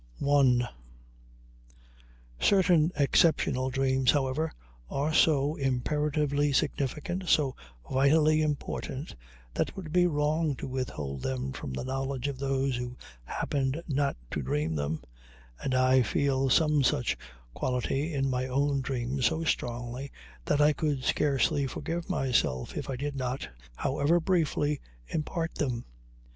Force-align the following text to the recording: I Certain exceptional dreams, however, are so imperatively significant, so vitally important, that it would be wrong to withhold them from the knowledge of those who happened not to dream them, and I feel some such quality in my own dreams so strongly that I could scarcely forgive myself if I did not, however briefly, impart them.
I 0.19 0.67
Certain 2.39 2.91
exceptional 2.97 3.69
dreams, 3.69 4.09
however, 4.09 4.51
are 4.89 5.13
so 5.13 5.53
imperatively 5.57 6.51
significant, 6.53 7.29
so 7.29 7.55
vitally 7.87 8.41
important, 8.41 9.15
that 9.53 9.69
it 9.69 9.75
would 9.75 9.93
be 9.93 10.07
wrong 10.07 10.55
to 10.55 10.67
withhold 10.67 11.21
them 11.21 11.53
from 11.53 11.71
the 11.71 11.83
knowledge 11.83 12.27
of 12.27 12.39
those 12.39 12.77
who 12.77 12.97
happened 13.25 13.83
not 13.87 14.17
to 14.31 14.41
dream 14.41 14.73
them, 14.75 15.03
and 15.63 15.75
I 15.75 16.01
feel 16.01 16.49
some 16.49 16.81
such 16.81 17.15
quality 17.53 18.11
in 18.11 18.27
my 18.27 18.47
own 18.47 18.81
dreams 18.81 19.27
so 19.27 19.43
strongly 19.43 20.11
that 20.45 20.59
I 20.59 20.73
could 20.73 21.03
scarcely 21.03 21.67
forgive 21.67 22.09
myself 22.09 22.75
if 22.75 22.89
I 22.89 22.95
did 22.95 23.15
not, 23.15 23.47
however 23.75 24.19
briefly, 24.19 24.81
impart 25.09 25.53
them. 25.53 25.85